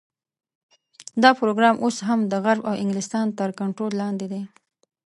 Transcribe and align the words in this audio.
دا 1.23 1.29
پروګرام 1.39 1.75
اوس 1.83 1.97
هم 2.07 2.19
د 2.31 2.33
غرب 2.45 2.61
او 2.69 2.73
انګلستان 2.83 3.27
تر 3.39 3.49
کنټرول 3.59 3.91
لاندې 4.01 4.25
دی. 4.31 4.41